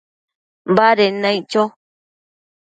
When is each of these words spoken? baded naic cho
baded 0.75 1.13
naic 1.21 1.41
cho 1.51 1.63